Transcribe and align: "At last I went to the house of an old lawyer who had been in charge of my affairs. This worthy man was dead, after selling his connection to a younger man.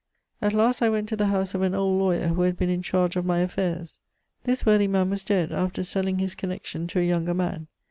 "At 0.41 0.55
last 0.55 0.81
I 0.81 0.89
went 0.89 1.07
to 1.09 1.15
the 1.15 1.27
house 1.27 1.53
of 1.53 1.61
an 1.61 1.75
old 1.75 1.99
lawyer 1.99 2.29
who 2.29 2.41
had 2.41 2.57
been 2.57 2.71
in 2.71 2.81
charge 2.81 3.15
of 3.15 3.23
my 3.23 3.37
affairs. 3.41 3.99
This 4.45 4.65
worthy 4.65 4.87
man 4.87 5.11
was 5.11 5.23
dead, 5.23 5.51
after 5.51 5.83
selling 5.83 6.17
his 6.17 6.33
connection 6.33 6.87
to 6.87 6.99
a 6.99 7.07
younger 7.07 7.35
man. 7.35 7.67